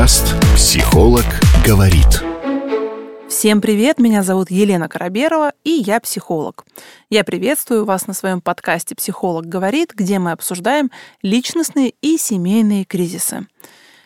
Подкаст 0.00 0.34
«Психолог 0.56 1.26
говорит». 1.62 2.24
Всем 3.28 3.60
привет, 3.60 3.98
меня 3.98 4.22
зовут 4.22 4.50
Елена 4.50 4.88
Караберова, 4.88 5.52
и 5.62 5.72
я 5.72 6.00
психолог. 6.00 6.64
Я 7.10 7.22
приветствую 7.22 7.84
вас 7.84 8.06
на 8.06 8.14
своем 8.14 8.40
подкасте 8.40 8.94
«Психолог 8.94 9.44
говорит», 9.44 9.92
где 9.94 10.18
мы 10.18 10.32
обсуждаем 10.32 10.90
личностные 11.20 11.92
и 12.00 12.16
семейные 12.16 12.86
кризисы. 12.86 13.46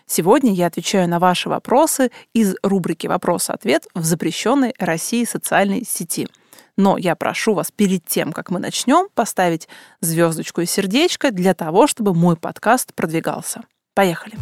Сегодня 0.05 0.53
я 0.53 0.67
отвечаю 0.67 1.09
на 1.09 1.21
ваши 1.21 1.49
вопросы 1.49 2.11
из 2.33 2.57
рубрики 2.65 3.07
«Вопрос-ответ» 3.07 3.87
в 3.95 4.03
запрещенной 4.03 4.75
России 4.81 5.25
социальной 5.25 5.85
сети. 5.87 6.27
Но 6.77 6.99
я 6.99 7.15
прошу 7.15 7.55
вас 7.55 7.71
перед 7.71 8.05
тем, 8.05 8.33
как 8.33 8.51
мы 8.51 8.59
начнем, 8.59 9.07
поставить 9.15 9.69
звездочку 10.01 10.61
и 10.61 10.67
сердечко 10.67 11.31
для 11.31 11.55
того, 11.55 11.87
чтобы 11.87 12.15
мой 12.15 12.35
подкаст 12.35 12.93
продвигался. 12.95 13.63
Поехали! 13.95 14.35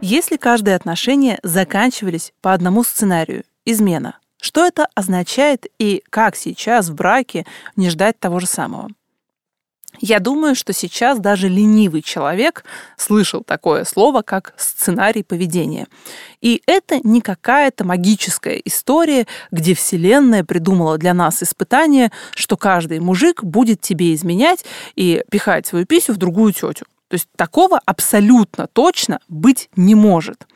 Если 0.00 0.36
каждые 0.36 0.76
отношения 0.76 1.38
заканчивались 1.42 2.32
по 2.40 2.52
одному 2.52 2.84
сценарию– 2.84 3.44
измена, 3.64 4.18
что 4.40 4.64
это 4.64 4.86
означает 4.94 5.66
и 5.78 6.04
как 6.10 6.36
сейчас 6.36 6.90
в 6.90 6.94
браке 6.94 7.46
не 7.76 7.88
ждать 7.88 8.18
того 8.20 8.38
же 8.38 8.46
самого? 8.46 8.90
Я 10.00 10.18
думаю, 10.18 10.54
что 10.54 10.72
сейчас 10.72 11.18
даже 11.18 11.48
ленивый 11.48 12.02
человек 12.02 12.64
слышал 12.96 13.42
такое 13.42 13.84
слово, 13.84 14.22
как 14.22 14.54
сценарий 14.56 15.22
поведения. 15.22 15.86
И 16.40 16.62
это 16.66 17.00
не 17.02 17.20
какая-то 17.20 17.84
магическая 17.84 18.56
история, 18.56 19.26
где 19.50 19.74
Вселенная 19.74 20.44
придумала 20.44 20.98
для 20.98 21.14
нас 21.14 21.42
испытание, 21.42 22.10
что 22.34 22.56
каждый 22.56 23.00
мужик 23.00 23.42
будет 23.42 23.80
тебе 23.80 24.14
изменять 24.14 24.64
и 24.96 25.24
пихать 25.30 25.66
свою 25.66 25.86
писю 25.86 26.12
в 26.12 26.16
другую 26.16 26.52
тетю. 26.52 26.84
То 27.08 27.14
есть 27.14 27.28
такого 27.36 27.80
абсолютно 27.84 28.66
точно 28.66 29.20
быть 29.28 29.68
не 29.76 29.94
может. 29.94 30.46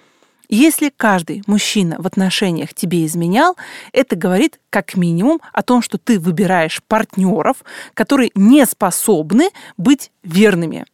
Если 0.49 0.89
каждый 0.89 1.43
мужчина 1.47 1.97
в 1.99 2.07
отношениях 2.07 2.73
тебе 2.73 3.05
изменял, 3.05 3.57
это 3.93 4.17
говорит 4.17 4.59
как 4.71 4.97
минимум 4.97 5.41
о 5.53 5.63
том, 5.63 5.83
что 5.83 5.99
ты 5.99 6.19
выбираешь 6.19 6.83
партнеров, 6.89 7.59
которые 7.93 8.31
не 8.35 8.65
способны 8.65 9.51
быть 9.77 10.11
верными. 10.23 10.87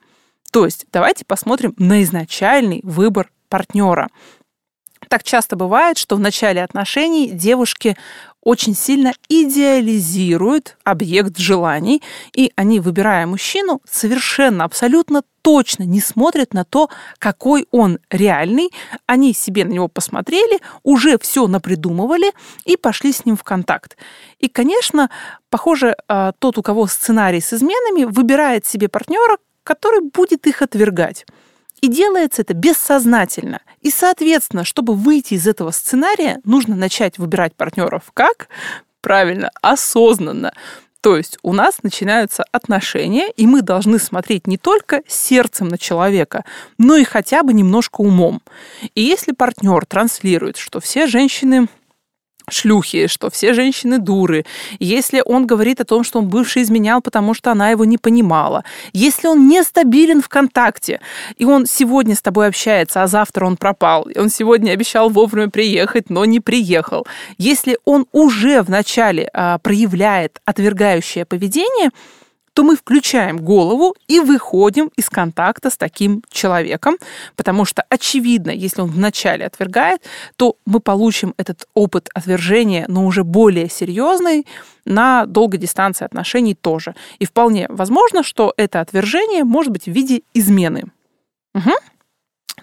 То 0.51 0.65
есть 0.65 0.87
давайте 0.93 1.25
посмотрим 1.25 1.75
на 1.79 2.03
изначальный 2.03 2.81
выбор 2.83 3.31
партнера. 3.49 4.09
Так 5.09 5.23
часто 5.23 5.55
бывает, 5.55 5.99
что 5.99 6.17
в 6.17 6.21
начале 6.21 6.63
отношений 6.63 7.31
девушки 7.31 7.97
очень 8.45 8.77
сильно 8.77 9.13
идеализируют 9.29 10.77
объект 10.85 11.39
желаний, 11.39 12.03
и 12.35 12.53
они, 12.55 12.79
выбирая 12.79 13.27
мужчину, 13.27 13.81
совершенно, 13.91 14.65
абсолютно 14.65 15.23
точно 15.43 15.83
не 15.83 16.01
смотрят 16.01 16.55
на 16.55 16.65
то, 16.65 16.89
какой 17.19 17.67
он 17.71 17.99
реальный. 18.11 18.71
Они 19.07 19.35
себе 19.35 19.65
на 19.65 19.73
него 19.73 19.89
посмотрели, 19.89 20.61
уже 20.83 21.19
все 21.19 21.47
напридумывали 21.47 22.33
и 22.65 22.77
пошли 22.77 23.13
с 23.13 23.25
ним 23.25 23.37
в 23.37 23.43
контакт. 23.43 23.97
И, 24.39 24.49
конечно, 24.49 25.11
похоже, 25.51 25.97
а, 26.09 26.33
тот, 26.39 26.59
у 26.59 26.63
кого 26.63 26.87
сценарий 26.87 27.41
с 27.41 27.53
изменами, 27.53 28.05
выбирает 28.05 28.67
себе 28.67 28.89
партнера, 28.89 29.39
который 29.65 30.01
будет 30.01 30.47
их 30.47 30.63
отвергать. 30.63 31.27
И 31.81 31.89
делается 31.89 32.43
это 32.43 32.55
бессознательно. 32.55 33.61
И, 33.83 33.91
соответственно, 33.91 34.65
чтобы 34.65 34.95
выйти 34.95 35.35
из 35.35 35.47
этого 35.47 35.71
сценария, 35.71 36.41
нужно 36.45 36.77
начать 36.77 37.19
выбирать 37.19 37.55
партнеров 37.55 38.05
как? 38.15 38.49
Правильно, 39.01 39.51
осознанно. 39.61 40.53
То 41.05 41.19
есть 41.19 41.37
у 41.43 41.53
нас 41.53 41.83
начинаются 41.83 42.45
отношения, 42.51 43.31
и 43.37 43.47
мы 43.47 43.61
должны 43.61 43.99
смотреть 43.99 44.47
не 44.47 44.57
только 44.57 45.03
сердцем 45.07 45.69
на 45.69 45.77
человека, 45.77 46.47
но 46.79 46.97
и 46.97 47.05
хотя 47.05 47.43
бы 47.43 47.53
немножко 47.53 48.01
умом. 48.01 48.41
И 48.95 49.03
если 49.03 49.33
партнер 49.33 49.85
транслирует, 49.85 50.57
что 50.57 50.81
все 50.81 51.07
женщины 51.07 51.69
шлюхи, 52.51 53.07
что 53.07 53.31
все 53.31 53.55
женщины 53.55 53.99
дуры, 53.99 54.45
если 54.79 55.23
он 55.25 55.47
говорит 55.47 55.81
о 55.81 55.85
том, 55.85 56.05
что 56.05 56.19
он 56.19 56.29
бывший 56.29 56.63
изменял, 56.63 57.01
потому 57.01 57.35
что 57.35 57.51
она 57.53 57.71
его 57.71 57.85
не 57.85 57.99
понимала, 57.99 58.65
если 58.93 59.29
он 59.29 59.49
нестабилен 59.49 60.21
в 60.21 60.29
контакте, 60.29 61.01
и 61.37 61.45
он 61.45 61.67
сегодня 61.67 62.15
с 62.15 62.23
тобой 62.23 62.49
общается, 62.49 63.03
а 63.03 63.07
завтра 63.07 63.47
он 63.47 63.57
пропал, 63.57 64.03
и 64.05 64.19
он 64.19 64.29
сегодня 64.29 64.73
обещал 64.73 65.09
вовремя 65.09 65.49
приехать, 65.49 66.11
но 66.11 66.25
не 66.25 66.41
приехал, 66.41 67.07
если 67.39 67.79
он 67.85 68.07
уже 68.13 68.63
вначале 68.63 69.31
а, 69.33 69.59
проявляет 69.59 70.41
отвергающее 70.45 71.25
поведение, 71.25 71.91
то 72.55 72.63
мы 72.63 72.77
включаем 72.77 73.39
голову 73.39 73.95
и 74.09 74.21
выходим 74.21 74.91
из 74.97 75.11
контакта 75.11 75.71
с 75.71 75.77
таким 75.77 76.23
человеком, 76.31 76.97
потому 77.37 77.65
что, 77.65 77.85
очевидно, 77.89 78.51
если 78.51 78.81
он 78.81 78.91
вначале 78.91 79.45
отвергает, 79.45 80.03
то 80.37 80.57
мы 80.65 80.81
получим 80.81 81.35
этот 81.37 81.67
опыт 81.75 82.09
отвержения, 82.15 82.87
но 82.89 83.05
уже 83.05 83.25
более 83.25 83.69
серьезный, 83.69 84.47
на 84.85 85.27
долгой 85.27 85.59
дистанции 85.59 86.05
отношений 86.05 86.55
тоже. 86.55 86.95
И 87.19 87.27
вполне 87.27 87.67
возможно, 87.69 88.23
что 88.23 88.55
это 88.57 88.81
отвержение 88.81 89.45
может 89.45 89.73
быть 89.73 89.87
в 89.87 89.91
виде 89.91 90.23
измены. 90.35 90.85
Угу. 91.55 91.71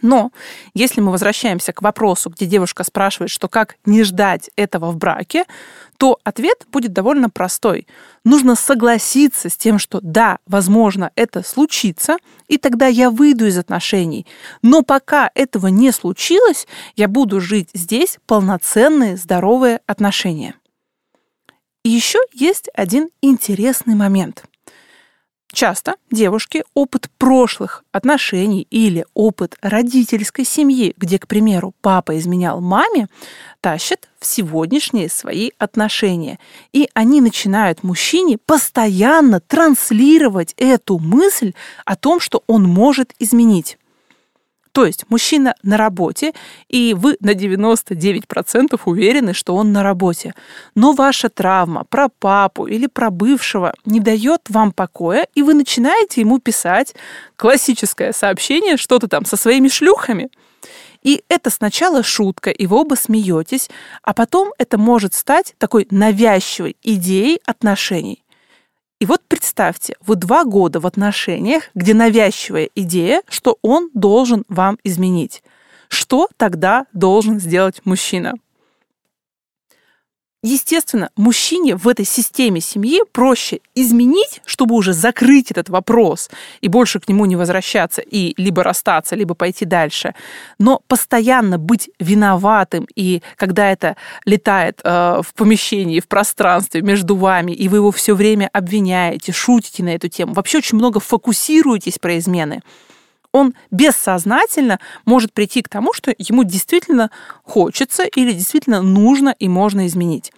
Но 0.01 0.31
если 0.73 1.01
мы 1.01 1.11
возвращаемся 1.11 1.73
к 1.73 1.81
вопросу, 1.81 2.29
где 2.29 2.45
девушка 2.45 2.83
спрашивает, 2.83 3.29
что 3.29 3.47
как 3.47 3.75
не 3.85 4.03
ждать 4.03 4.49
этого 4.55 4.91
в 4.91 4.97
браке, 4.97 5.45
то 5.97 6.17
ответ 6.23 6.65
будет 6.71 6.93
довольно 6.93 7.29
простой. 7.29 7.87
Нужно 8.23 8.55
согласиться 8.55 9.49
с 9.49 9.55
тем, 9.55 9.77
что 9.77 9.99
да, 10.01 10.39
возможно, 10.47 11.11
это 11.15 11.43
случится, 11.43 12.17
и 12.47 12.57
тогда 12.57 12.87
я 12.87 13.11
выйду 13.11 13.45
из 13.45 13.57
отношений. 13.57 14.25
Но 14.63 14.81
пока 14.81 15.29
этого 15.35 15.67
не 15.67 15.91
случилось, 15.91 16.67
я 16.95 17.07
буду 17.07 17.39
жить 17.39 17.69
здесь 17.73 18.17
полноценные, 18.25 19.17
здоровые 19.17 19.81
отношения. 19.85 20.55
И 21.83 21.89
еще 21.89 22.19
есть 22.33 22.69
один 22.73 23.09
интересный 23.21 23.95
момент– 23.95 24.43
Часто 25.53 25.95
девушки 26.09 26.63
опыт 26.73 27.09
прошлых 27.17 27.83
отношений 27.91 28.65
или 28.69 29.05
опыт 29.13 29.57
родительской 29.61 30.45
семьи, 30.45 30.93
где, 30.95 31.19
к 31.19 31.27
примеру, 31.27 31.73
папа 31.81 32.17
изменял 32.17 32.61
маме, 32.61 33.07
тащат 33.59 34.09
в 34.19 34.25
сегодняшние 34.25 35.09
свои 35.09 35.51
отношения. 35.57 36.39
И 36.71 36.89
они 36.93 37.19
начинают 37.19 37.83
мужчине 37.83 38.37
постоянно 38.37 39.41
транслировать 39.41 40.53
эту 40.57 40.99
мысль 40.99 41.53
о 41.85 41.97
том, 41.97 42.21
что 42.21 42.43
он 42.47 42.63
может 42.63 43.13
изменить. 43.19 43.77
То 44.71 44.85
есть 44.85 45.05
мужчина 45.09 45.55
на 45.63 45.77
работе, 45.77 46.33
и 46.69 46.95
вы 46.97 47.17
на 47.19 47.31
99% 47.31 48.79
уверены, 48.85 49.33
что 49.33 49.55
он 49.55 49.73
на 49.73 49.83
работе. 49.83 50.33
Но 50.75 50.93
ваша 50.93 51.29
травма 51.29 51.83
про 51.89 52.07
папу 52.07 52.67
или 52.67 52.87
про 52.87 53.09
бывшего 53.09 53.73
не 53.85 53.99
дает 53.99 54.41
вам 54.49 54.71
покоя, 54.71 55.27
и 55.35 55.41
вы 55.41 55.53
начинаете 55.53 56.21
ему 56.21 56.39
писать 56.39 56.95
классическое 57.35 58.13
сообщение, 58.13 58.77
что-то 58.77 59.07
там 59.07 59.25
со 59.25 59.35
своими 59.35 59.67
шлюхами. 59.67 60.29
И 61.03 61.23
это 61.29 61.49
сначала 61.49 62.03
шутка, 62.03 62.51
и 62.51 62.67
вы 62.67 62.77
оба 62.77 62.95
смеетесь, 62.95 63.69
а 64.03 64.13
потом 64.13 64.53
это 64.57 64.77
может 64.77 65.13
стать 65.13 65.55
такой 65.57 65.87
навязчивой 65.89 66.77
идеей 66.83 67.41
отношений. 67.45 68.23
И 69.01 69.05
вот 69.07 69.19
представьте, 69.27 69.95
вы 70.05 70.15
два 70.15 70.45
года 70.45 70.79
в 70.79 70.85
отношениях, 70.85 71.71
где 71.73 71.95
навязчивая 71.95 72.69
идея, 72.75 73.23
что 73.27 73.57
он 73.63 73.89
должен 73.95 74.45
вам 74.47 74.77
изменить. 74.83 75.41
Что 75.87 76.29
тогда 76.37 76.85
должен 76.93 77.39
сделать 77.39 77.81
мужчина? 77.83 78.35
Естественно, 80.43 81.11
мужчине 81.15 81.75
в 81.75 81.87
этой 81.87 82.03
системе 82.03 82.61
семьи 82.61 83.01
проще 83.11 83.59
изменить, 83.75 84.41
чтобы 84.43 84.73
уже 84.73 84.91
закрыть 84.91 85.51
этот 85.51 85.69
вопрос 85.69 86.31
и 86.61 86.67
больше 86.67 86.99
к 86.99 87.07
нему 87.07 87.27
не 87.27 87.35
возвращаться 87.35 88.01
и 88.01 88.33
либо 88.41 88.63
расстаться, 88.63 89.15
либо 89.15 89.35
пойти 89.35 89.65
дальше. 89.65 90.15
Но 90.57 90.81
постоянно 90.87 91.59
быть 91.59 91.91
виноватым, 91.99 92.87
и 92.95 93.21
когда 93.35 93.71
это 93.71 93.97
летает 94.25 94.81
э, 94.83 95.21
в 95.23 95.31
помещении, 95.35 95.99
в 95.99 96.07
пространстве 96.07 96.81
между 96.81 97.15
вами, 97.15 97.51
и 97.51 97.67
вы 97.67 97.77
его 97.77 97.91
все 97.91 98.15
время 98.15 98.49
обвиняете, 98.51 99.31
шутите 99.31 99.83
на 99.83 99.89
эту 99.89 100.07
тему, 100.07 100.33
вообще 100.33 100.57
очень 100.57 100.79
много 100.79 100.99
фокусируетесь 100.99 101.99
про 101.99 102.17
измены, 102.17 102.63
он 103.31 103.53
бессознательно 103.69 104.79
может 105.05 105.33
прийти 105.33 105.61
к 105.61 105.69
тому, 105.69 105.93
что 105.93 106.13
ему 106.17 106.43
действительно 106.43 107.11
хочется 107.43 108.03
или 108.03 108.33
действительно 108.33 108.81
нужно 108.81 109.35
и 109.37 109.47
можно 109.47 109.87
изменить. 109.87 110.31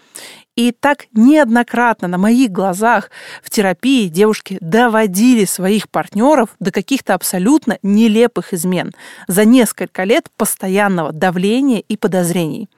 И 0.56 0.72
так 0.72 1.08
неоднократно 1.14 2.08
на 2.08 2.20
моих 2.20 2.52
глазах 2.52 3.10
в 3.42 3.50
терапии 3.50 4.08
девушки 4.08 4.58
доводили 4.62 5.46
своих 5.46 5.90
партнеров 5.90 6.50
до 6.60 6.72
каких-то 6.72 7.16
абсолютно 7.16 7.80
нелепых 7.82 8.54
измен 8.54 8.92
за 9.28 9.46
несколько 9.46 10.04
лет 10.04 10.30
постоянного 10.38 11.12
давления 11.12 11.80
и 11.80 11.98
подозрений. 11.98 12.70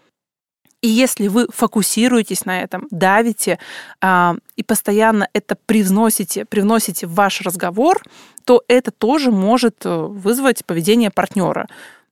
И 0.85 0.87
если 0.87 1.29
вы 1.29 1.47
фокусируетесь 1.51 2.45
на 2.45 2.61
этом, 2.61 2.87
давите 2.91 3.57
а, 4.01 4.35
и 4.55 4.61
постоянно 4.61 5.27
это 5.33 5.57
привносите, 5.65 6.45
привносите 6.45 7.07
в 7.07 7.15
ваш 7.15 7.41
разговор, 7.41 8.03
то 8.43 8.61
это 8.67 8.91
тоже 8.91 9.31
может 9.31 9.77
э, 9.83 9.89
вызвать 9.89 10.63
поведение 10.63 11.09
партнера. 11.09 11.67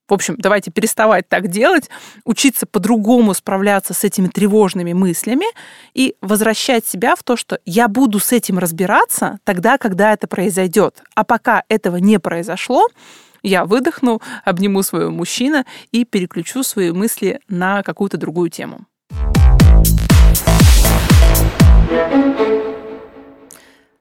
В 0.10 0.14
общем, 0.16 0.38
давайте 0.40 0.72
переставать 0.72 1.30
так 1.30 1.50
делать, 1.50 1.92
учиться 2.26 2.66
по-другому 2.66 3.36
справляться 3.36 3.94
с 3.94 4.04
этими 4.04 4.28
тревожными 4.28 4.94
мыслями 4.94 5.46
и 5.94 6.16
возвращать 6.22 6.88
себя 6.88 7.16
в 7.16 7.22
то, 7.22 7.38
что 7.38 7.60
я 7.66 7.88
буду 7.88 8.18
с 8.18 8.32
этим 8.32 8.58
разбираться 8.58 9.38
тогда, 9.44 9.78
когда 9.78 10.14
это 10.14 10.26
произойдет. 10.26 11.04
А 11.14 11.24
пока 11.24 11.64
этого 11.70 11.98
не 11.98 12.20
произошло, 12.20 12.88
я 13.44 13.66
выдохну, 13.66 14.22
обниму 14.46 14.82
своего 14.82 15.12
мужчину 15.12 15.66
и 15.92 16.06
переключу 16.06 16.64
свои 16.64 16.92
мысли 16.92 17.42
на 17.48 17.84
какую-то 17.84 18.18
другую 18.18 18.50
тему. 18.50 18.86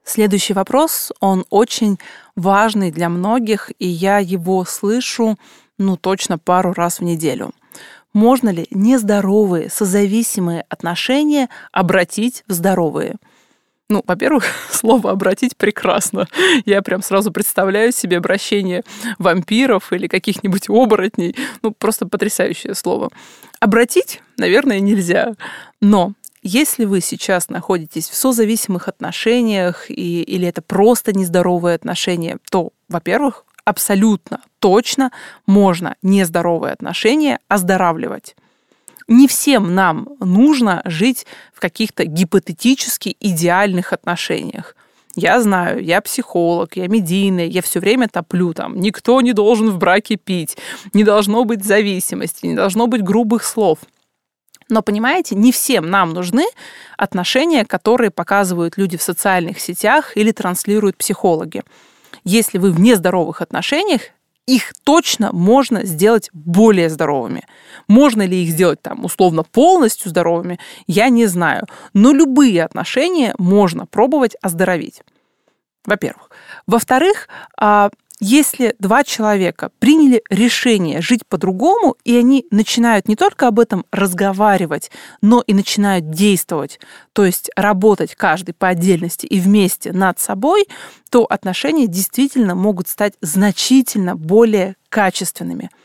Следующий 0.05 0.53
вопрос, 0.53 1.13
он 1.21 1.45
очень 1.51 1.99
важный 2.37 2.91
для 2.91 3.09
многих, 3.09 3.71
и 3.79 3.87
я 3.87 4.19
его 4.19 4.65
слышу, 4.65 5.39
ну, 5.79 5.97
точно 5.97 6.39
пару 6.39 6.73
раз 6.73 6.99
в 6.99 7.03
неделю. 7.03 7.53
Можно 8.13 8.51
ли 8.51 8.67
нездоровые, 8.71 9.71
созависимые 9.71 10.67
отношения 10.69 11.49
обратить 11.73 12.45
в 12.47 12.53
здоровые? 12.53 13.17
Ну, 13.93 14.03
во-первых, 14.07 14.45
слово 14.71 15.11
«обратить» 15.11 15.55
прекрасно. 15.55 16.27
Я 16.65 16.81
прям 16.81 17.03
сразу 17.03 17.31
представляю 17.31 17.93
себе 17.93 18.17
обращение 18.17 18.85
вампиров 19.19 19.93
или 19.93 20.07
каких-нибудь 20.07 20.71
оборотней. 20.71 21.37
Ну, 21.61 21.73
просто 21.73 22.07
потрясающее 22.07 22.75
слово. 22.75 23.11
Обратить, 23.61 24.23
наверное, 24.39 24.81
нельзя. 24.81 25.35
Но 25.83 26.15
если 26.43 26.87
вы 26.87 27.03
сейчас 27.03 27.51
находитесь 27.51 28.09
в 28.09 28.15
созависимых 28.15 28.89
отношениях 28.89 29.91
и, 29.91 30.23
или 30.23 30.49
это 30.49 30.63
просто 30.63 31.13
нездоровые 31.13 31.75
отношения, 31.75 32.39
то, 32.51 32.71
во-первых, 32.89 33.45
абсолютно 33.67 34.41
точно 34.59 35.13
можно 35.47 35.97
нездоровые 36.01 36.73
отношения 36.73 37.41
оздоравливать 37.49 38.37
не 39.09 39.29
всем 39.29 39.75
нам 39.75 40.09
нужно 40.21 40.83
жить 40.85 41.27
в 41.53 41.61
каких-то 41.61 42.05
гипотетически 42.05 43.17
идеальных 43.21 43.93
отношениях. 43.93 44.77
Я 45.15 45.41
знаю, 45.43 45.85
я 45.85 46.01
психолог, 46.01 46.77
я 46.77 46.89
медийный, 46.89 47.49
я 47.49 47.61
все 47.61 47.81
время 47.81 48.09
топлю 48.09 48.55
там. 48.55 48.81
Никто 48.81 49.21
не 49.21 49.35
должен 49.35 49.71
в 49.71 49.79
браке 49.79 50.17
пить, 50.17 50.57
не 50.95 51.05
должно 51.05 51.45
быть 51.45 51.65
зависимости, 51.65 52.47
не 52.47 52.55
должно 52.55 52.87
быть 52.87 53.03
грубых 53.03 53.45
слов. 53.45 53.79
Но 54.71 54.81
понимаете, 54.81 55.35
не 55.35 55.53
всем 55.53 55.91
нам 55.91 56.15
нужны 56.15 56.47
отношения, 56.97 57.67
которые 57.67 58.11
показывают 58.11 58.79
люди 58.79 58.97
в 58.97 59.03
социальных 59.03 59.61
сетях 59.61 60.17
или 60.17 60.33
транслируют 60.33 60.97
психологи. 60.97 61.63
Если 62.25 62.57
вы 62.57 62.73
в 62.73 62.81
нездоровых 62.81 63.43
отношениях, 63.43 64.03
их 64.47 64.73
точно 64.85 65.31
можно 65.33 65.85
сделать 65.85 66.29
более 66.33 66.91
здоровыми. 66.91 67.47
Можно 67.89 68.27
ли 68.27 68.43
их 68.43 68.51
сделать 68.51 68.83
там 68.83 69.05
условно 69.05 69.45
полностью 69.45 70.11
здоровыми, 70.11 70.59
я 70.87 71.09
не 71.09 71.27
знаю. 71.27 71.67
Но 71.95 72.13
любые 72.13 72.65
отношения 72.65 73.35
можно 73.39 73.87
пробовать 73.87 74.37
оздоровить. 74.43 75.03
Во-первых. 75.85 76.31
Во-вторых, 76.67 77.29
а, 77.57 77.91
если 78.25 78.77
два 78.79 79.03
человека 79.03 79.73
приняли 79.81 80.23
решение 80.31 81.01
жить 81.01 81.27
по-другому, 81.27 81.97
и 82.05 82.17
они 82.17 82.47
начинают 82.53 83.09
не 83.09 83.17
только 83.17 83.49
об 83.49 83.59
этом 83.59 83.85
разговаривать, 83.91 84.93
но 85.21 85.43
и 85.45 85.53
начинают 85.53 86.11
действовать, 86.11 86.79
то 87.13 87.25
есть 87.25 87.51
работать 87.57 88.15
каждый 88.15 88.55
по 88.55 88.69
отдельности 88.69 89.27
и 89.27 89.41
вместе 89.41 89.93
над 89.93 90.21
собой, 90.21 90.69
то 91.11 91.25
отношения 91.25 91.89
действительно 91.89 92.55
могут 92.55 92.87
стать 92.87 93.15
значительно 93.21 94.15
более 94.15 94.77
качественными– 94.89 95.69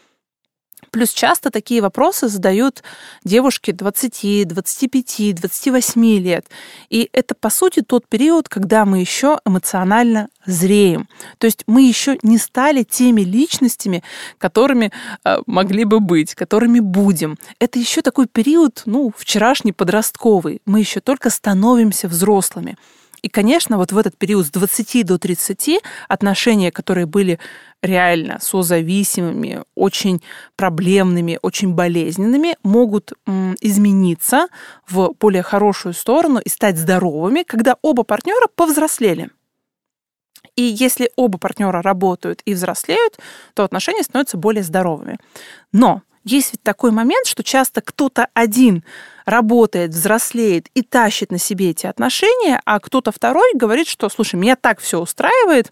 Плюс 0.91 1.11
часто 1.11 1.49
такие 1.49 1.81
вопросы 1.81 2.27
задают 2.27 2.83
девушки 3.23 3.71
20, 3.71 4.47
25, 4.47 5.35
28 5.35 6.05
лет. 6.19 6.45
И 6.89 7.09
это, 7.13 7.35
по 7.35 7.49
сути, 7.49 7.81
тот 7.81 8.07
период, 8.07 8.49
когда 8.49 8.85
мы 8.85 8.99
еще 8.99 9.39
эмоционально 9.45 10.29
зреем. 10.45 11.07
То 11.37 11.45
есть 11.45 11.63
мы 11.67 11.81
еще 11.81 12.17
не 12.23 12.37
стали 12.37 12.83
теми 12.83 13.21
личностями, 13.21 14.03
которыми 14.37 14.91
э, 15.23 15.37
могли 15.45 15.83
бы 15.83 15.99
быть, 15.99 16.35
которыми 16.35 16.79
будем. 16.79 17.37
Это 17.59 17.79
еще 17.79 18.01
такой 18.01 18.27
период, 18.27 18.83
ну, 18.85 19.13
вчерашний 19.15 19.73
подростковый. 19.73 20.61
Мы 20.65 20.79
еще 20.79 20.99
только 20.99 21.29
становимся 21.29 22.07
взрослыми. 22.07 22.77
И, 23.21 23.29
конечно, 23.29 23.77
вот 23.77 23.91
в 23.91 23.97
этот 23.97 24.17
период 24.17 24.45
с 24.45 24.51
20 24.51 25.05
до 25.05 25.17
30 25.17 25.81
отношения, 26.07 26.71
которые 26.71 27.05
были 27.05 27.39
реально 27.81 28.39
созависимыми, 28.41 29.63
очень 29.75 30.21
проблемными, 30.55 31.39
очень 31.41 31.73
болезненными, 31.73 32.57
могут 32.63 33.13
измениться 33.61 34.47
в 34.87 35.13
более 35.19 35.43
хорошую 35.43 35.93
сторону 35.93 36.39
и 36.39 36.49
стать 36.49 36.77
здоровыми, 36.77 37.43
когда 37.43 37.75
оба 37.81 38.03
партнера 38.03 38.47
повзрослели. 38.55 39.29
И 40.55 40.63
если 40.63 41.11
оба 41.15 41.37
партнера 41.37 41.81
работают 41.81 42.41
и 42.45 42.53
взрослеют, 42.53 43.19
то 43.53 43.63
отношения 43.63 44.03
становятся 44.03 44.37
более 44.37 44.63
здоровыми. 44.63 45.17
Но 45.71 46.01
есть 46.27 46.53
ведь 46.53 46.63
такой 46.63 46.91
момент, 46.91 47.25
что 47.25 47.43
часто 47.43 47.81
кто-то 47.81 48.27
один 48.33 48.83
работает, 49.25 49.91
взрослеет 49.91 50.67
и 50.73 50.81
тащит 50.81 51.31
на 51.31 51.37
себе 51.37 51.71
эти 51.71 51.87
отношения, 51.87 52.61
а 52.65 52.79
кто-то 52.79 53.11
второй 53.11 53.53
говорит, 53.53 53.87
что, 53.87 54.09
слушай, 54.09 54.35
меня 54.35 54.55
так 54.55 54.79
все 54.79 54.99
устраивает, 54.99 55.71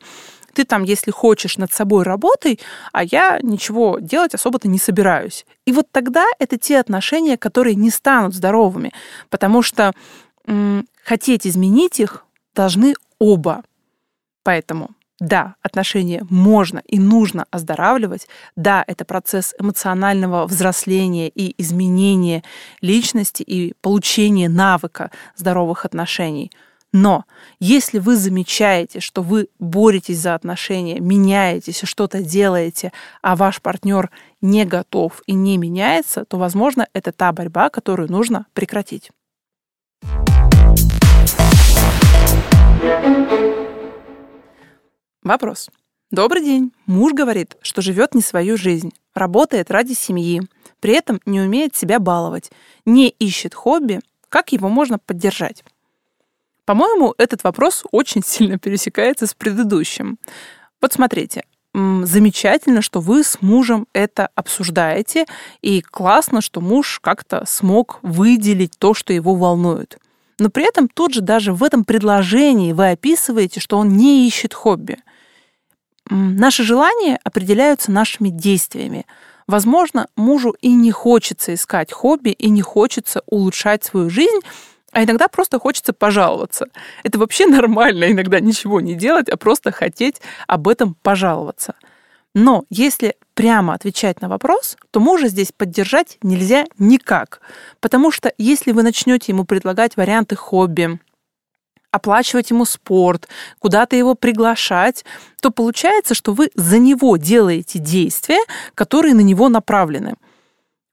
ты 0.54 0.63
там, 0.63 0.84
если 0.84 1.12
хочешь, 1.12 1.57
над 1.57 1.74
собой 1.74 2.04
работай, 2.04 2.60
а 2.94 3.04
я 3.04 3.40
ничего 3.42 4.00
делать 4.00 4.34
особо-то 4.34 4.68
не 4.68 4.80
собираюсь. 4.80 5.46
И 5.66 5.74
вот 5.74 5.92
тогда 5.92 6.25
это 6.40 6.58
те 6.58 6.80
отношения, 6.80 7.38
которые 7.38 7.75
не 7.75 7.90
станут 7.90 8.34
здоровыми, 8.34 8.94
потому 9.30 9.62
что 9.62 9.92
м- 10.48 10.88
хотеть 11.04 11.46
изменить 11.46 12.00
их 12.00 12.25
должны 12.56 12.96
оба. 13.19 13.63
Поэтому 14.44 14.92
да, 15.19 15.56
отношения 15.62 16.25
можно 16.29 16.81
и 16.85 17.00
нужно 17.00 17.45
оздоравливать. 17.50 18.27
Да, 18.56 18.83
это 18.85 19.06
процесс 19.06 19.53
эмоционального 19.57 20.45
взросления 20.45 21.29
и 21.29 21.56
изменения 21.62 22.44
личности 22.81 23.41
и 23.41 23.73
получения 23.81 24.50
навыка 24.50 25.12
здоровых 25.38 25.85
отношений. 25.85 26.51
Но 26.91 27.25
если 27.59 28.00
вы 28.00 28.15
замечаете, 28.15 29.00
что 29.00 29.21
вы 29.21 29.50
боретесь 29.59 30.19
за 30.19 30.34
отношения, 30.34 31.00
меняетесь 31.00 31.81
что-то 31.84 32.22
делаете, 32.22 32.91
а 33.22 33.36
ваш 33.36 33.62
партнер 33.62 34.12
не 34.41 34.65
готов 34.65 35.22
и 35.25 35.34
не 35.34 35.57
меняется, 35.57 36.24
то, 36.25 36.38
возможно, 36.38 36.88
это 36.93 37.12
та 37.12 37.31
борьба, 37.31 37.69
которую 37.69 38.12
нужно 38.12 38.45
прекратить. 38.53 39.12
Вопрос. 45.25 45.72
Добрый 46.12 46.44
день. 46.44 46.72
Муж 46.86 47.13
говорит, 47.13 47.58
что 47.63 47.82
живет 47.82 48.13
не 48.13 48.22
свою 48.22 48.58
жизнь, 48.58 48.94
работает 49.15 49.72
ради 49.72 49.94
семьи, 49.94 50.44
при 50.79 50.94
этом 50.94 51.20
не 51.25 51.41
умеет 51.41 51.75
себя 51.75 51.98
баловать, 51.98 52.51
не 52.86 53.10
ищет 53.10 53.55
хобби. 53.55 54.01
Как 54.29 54.51
его 54.51 54.70
можно 54.70 55.00
поддержать? 55.00 55.63
По-моему, 56.63 57.15
этот 57.17 57.44
вопрос 57.44 57.86
очень 57.91 58.22
сильно 58.25 58.60
пересекается 58.60 59.25
с 59.25 59.34
предыдущим. 59.34 60.20
Вот 60.79 60.94
смотрите, 60.94 61.44
замечательно, 61.74 62.84
что 62.84 63.00
вы 63.00 63.24
с 63.24 63.41
мужем 63.41 63.88
это 63.94 64.29
обсуждаете, 64.36 65.25
и 65.63 65.82
классно, 65.82 66.41
что 66.41 66.62
муж 66.62 67.00
как-то 67.01 67.46
смог 67.48 67.98
выделить 68.03 68.77
то, 68.77 68.94
что 68.94 69.12
его 69.12 69.34
волнует. 69.34 69.98
Но 70.38 70.51
при 70.51 70.67
этом 70.67 70.88
тут 70.88 71.15
же 71.15 71.22
даже 71.22 71.51
в 71.51 71.63
этом 71.63 71.84
предложении 71.84 72.74
вы 72.74 72.91
описываете, 72.91 73.60
что 73.60 73.79
он 73.79 73.89
не 73.98 74.27
ищет 74.27 74.53
хобби– 74.53 75.00
Наши 76.09 76.63
желания 76.63 77.19
определяются 77.24 77.91
нашими 77.91 78.29
действиями. 78.29 79.05
Возможно, 79.47 80.07
мужу 80.15 80.55
и 80.62 80.71
не 80.74 80.91
хочется 80.91 81.53
искать 81.53 81.91
хобби, 81.91 82.29
и 82.29 82.50
не 82.50 82.62
хочется 82.62 83.21
улучшать 83.27 83.83
свою 83.83 84.09
жизнь, 84.09 84.39
а 84.91 85.03
иногда 85.03 85.27
просто 85.27 85.59
хочется 85.59 85.93
пожаловаться. 85.93 86.67
Это 87.03 87.19
вообще 87.19 87.45
нормально 87.47 88.12
иногда 88.12 88.39
ничего 88.39 88.81
не 88.81 88.95
делать, 88.95 89.29
а 89.29 89.38
просто 89.38 89.71
хотеть 89.71 90.21
об 90.47 90.67
этом 90.67 90.95
пожаловаться. 91.01 91.75
Но 92.33 92.65
если 92.69 93.15
прямо 93.33 93.74
отвечать 93.74 94.21
на 94.21 94.27
вопрос, 94.27 94.77
то 94.91 95.00
мужа 95.00 95.29
здесь 95.29 95.53
поддержать 95.55 96.17
нельзя 96.21 96.65
никак. 96.77 97.39
Потому 97.79 98.12
что 98.12 98.33
если 98.38 98.74
вы 98.74 98.83
начнете 98.83 99.31
ему 99.31 99.45
предлагать 99.45 99.95
варианты 99.95 100.35
хобби, 100.35 101.00
оплачивать 101.92 102.50
ему 102.50 102.65
спорт, 102.65 103.27
куда-то 103.60 103.96
его 103.96 104.15
приглашать, 104.15 105.06
то 105.42 105.51
получается, 105.51 106.13
что 106.13 106.34
вы 106.34 106.50
за 106.56 106.77
него 106.77 107.18
делаете 107.18 107.80
действия, 107.80 108.39
которые 108.74 109.13
на 109.13 109.22
него 109.22 109.50
направлены. 109.50 110.15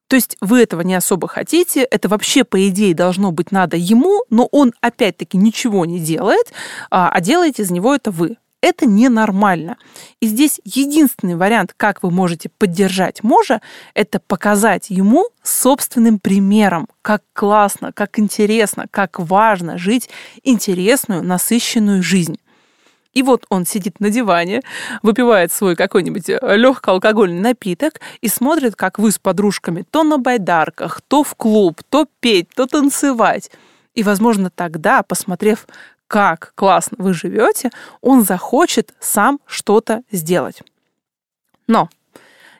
То 0.07 0.15
есть 0.15 0.37
вы 0.41 0.61
этого 0.61 0.81
не 0.81 0.93
особо 0.93 1.27
хотите, 1.27 1.81
это 1.83 2.07
вообще, 2.07 2.43
по 2.43 2.67
идее, 2.67 2.93
должно 2.93 3.31
быть 3.31 3.51
надо 3.51 3.77
ему, 3.77 4.23
но 4.29 4.47
он 4.51 4.73
опять-таки 4.79 5.37
ничего 5.37 5.85
не 5.85 5.99
делает, 5.99 6.53
а, 6.91 7.09
а 7.09 7.19
делаете 7.19 7.63
из 7.63 7.71
него 7.71 7.95
это 7.95 8.11
вы. 8.11 8.37
Это 8.63 8.85
ненормально. 8.85 9.75
И 10.21 10.27
здесь 10.27 10.61
единственный 10.63 11.35
вариант, 11.35 11.73
как 11.75 12.01
вы 12.01 12.11
можете 12.11 12.47
поддержать 12.47 13.21
мужа, 13.21 13.61
это 13.93 14.21
показать 14.25 14.89
ему 14.89 15.25
собственным 15.43 16.17
примером, 16.17 16.87
как 17.01 17.23
классно, 17.33 17.91
как 17.91 18.19
интересно, 18.19 18.85
как 18.89 19.19
важно 19.19 19.77
жить 19.77 20.09
интересную, 20.43 21.23
насыщенную 21.23 22.01
жизнь. 22.01 22.39
И 23.11 23.21
вот 23.21 23.45
он 23.49 23.65
сидит 23.65 23.99
на 23.99 24.09
диване, 24.09 24.61
выпивает 25.01 25.51
свой 25.51 25.75
какой-нибудь 25.75 26.29
э, 26.29 26.39
легкоалкогольный 26.55 27.41
напиток 27.41 27.99
и 28.21 28.29
смотрит, 28.29 28.77
как 28.77 28.97
вы 28.97 29.11
с 29.11 29.19
подружками 29.19 29.83
то 29.91 30.03
на 30.03 30.17
байдарках, 30.19 31.01
то 31.05 31.25
в 31.25 31.35
клуб, 31.35 31.81
то 31.89 32.07
петь, 32.21 32.47
то 32.55 32.65
танцевать. 32.65 33.51
И, 33.93 34.03
возможно, 34.03 34.49
тогда, 34.49 35.03
посмотрев, 35.03 35.67
как 36.13 36.51
классно 36.53 36.97
вы 36.99 37.15
живете, 37.15 37.71
он 38.01 38.23
захочет 38.23 38.93
сам 38.99 39.39
что-то 39.47 40.03
сделать. 40.11 40.61
Но 41.65 41.89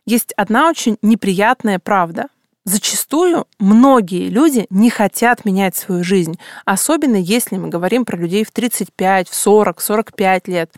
есть 0.07 0.33
одна 0.37 0.67
очень 0.67 0.97
неприятная 1.03 1.77
правда. 1.77 2.29
Зачастую 2.65 3.45
многие 3.59 4.27
люди 4.29 4.65
не 4.71 4.89
хотят 4.89 5.45
менять 5.45 5.75
свою 5.75 6.03
жизнь, 6.03 6.39
особенно 6.65 7.17
если 7.17 7.57
мы 7.57 7.67
говорим 7.67 8.05
про 8.05 8.17
людей 8.17 8.43
в 8.43 8.49
35, 8.49 9.29
в 9.29 9.35
40, 9.35 9.81
45 9.81 10.47
лет. 10.47 10.71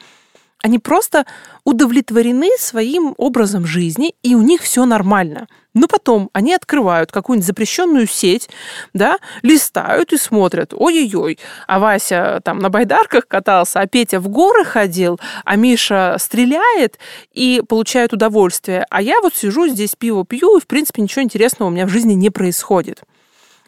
Они 0.65 0.79
просто 0.79 1.27
удовлетворены 1.63 2.49
своим 2.57 3.13
образом 3.19 3.67
жизни, 3.67 4.15
и 4.23 4.33
у 4.33 4.41
них 4.41 4.63
все 4.63 4.85
нормально. 4.85 5.47
Но 5.75 5.87
потом 5.87 6.31
они 6.33 6.55
открывают 6.55 7.11
какую-нибудь 7.11 7.45
запрещенную 7.45 8.07
сеть, 8.07 8.49
да, 8.91 9.19
листают 9.43 10.11
и 10.11 10.17
смотрят, 10.17 10.73
ой-ой-ой, 10.73 11.37
а 11.67 11.77
Вася 11.77 12.41
там 12.43 12.57
на 12.57 12.71
байдарках 12.71 13.27
катался, 13.27 13.79
а 13.79 13.85
Петя 13.85 14.19
в 14.19 14.27
горы 14.27 14.65
ходил, 14.65 15.19
а 15.43 15.55
Миша 15.55 16.15
стреляет 16.19 16.97
и 17.31 17.61
получает 17.69 18.13
удовольствие, 18.13 18.87
а 18.89 19.03
я 19.03 19.21
вот 19.21 19.35
сижу 19.35 19.67
здесь 19.67 19.95
пиво 19.95 20.25
пью, 20.25 20.57
и, 20.57 20.59
в 20.59 20.65
принципе, 20.65 21.03
ничего 21.03 21.21
интересного 21.21 21.69
у 21.69 21.71
меня 21.71 21.85
в 21.85 21.89
жизни 21.89 22.13
не 22.13 22.31
происходит. 22.31 23.03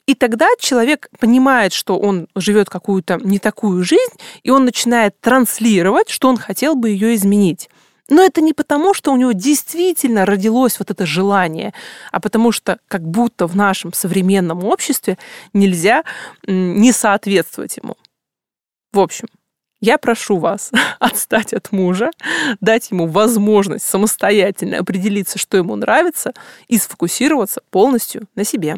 И 0.07 0.15
тогда 0.15 0.47
человек 0.57 1.09
понимает, 1.19 1.73
что 1.73 1.99
он 1.99 2.27
живет 2.33 2.69
какую-то 2.69 3.19
не 3.21 3.39
такую 3.39 3.83
жизнь, 3.83 4.15
и 4.41 4.49
он 4.49 4.63
начинает 4.63 5.19
транслировать, 5.19 6.09
что 6.09 6.29
он 6.29 6.37
хотел 6.37 6.75
бы 6.75 6.89
ее 6.89 7.13
изменить. 7.13 7.69
Но 8.09 8.23
это 8.23 8.39
не 8.39 8.53
потому, 8.53 8.93
что 8.93 9.11
у 9.11 9.17
него 9.17 9.33
действительно 9.33 10.25
родилось 10.25 10.79
вот 10.79 10.91
это 10.91 11.05
желание, 11.05 11.73
а 12.13 12.21
потому 12.21 12.53
что 12.53 12.79
как 12.87 13.01
будто 13.01 13.47
в 13.47 13.55
нашем 13.57 13.91
современном 13.91 14.63
обществе 14.63 15.17
нельзя 15.51 16.03
не 16.47 16.93
соответствовать 16.93 17.75
ему. 17.75 17.97
В 18.93 19.01
общем, 19.01 19.27
я 19.81 19.97
прошу 19.97 20.37
вас 20.37 20.71
отстать 20.99 21.53
от 21.53 21.73
мужа, 21.73 22.11
дать 22.61 22.91
ему 22.91 23.07
возможность 23.07 23.85
самостоятельно 23.85 24.77
определиться, 24.77 25.37
что 25.37 25.57
ему 25.57 25.75
нравится, 25.75 26.33
и 26.69 26.77
сфокусироваться 26.77 27.61
полностью 27.69 28.29
на 28.35 28.45
себе. 28.45 28.77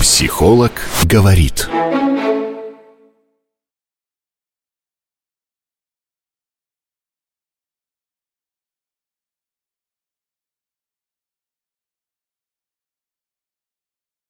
Психолог 0.00 0.72
говорит. 1.04 1.68